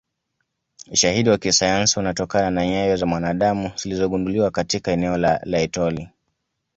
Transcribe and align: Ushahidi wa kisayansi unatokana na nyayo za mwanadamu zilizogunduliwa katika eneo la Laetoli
Ushahidi 0.91 1.29
wa 1.29 1.37
kisayansi 1.37 1.99
unatokana 1.99 2.51
na 2.51 2.65
nyayo 2.67 2.95
za 2.95 3.05
mwanadamu 3.05 3.71
zilizogunduliwa 3.75 4.51
katika 4.51 4.91
eneo 4.91 5.17
la 5.17 5.39
Laetoli 5.43 6.09